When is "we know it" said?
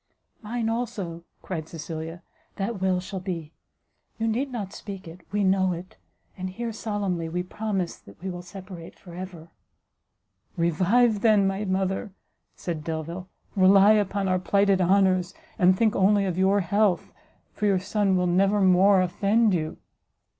5.31-5.95